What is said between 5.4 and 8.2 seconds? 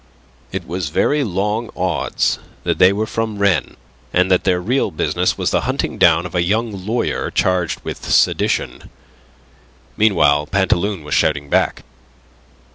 the hunting down of a young lawyer charged with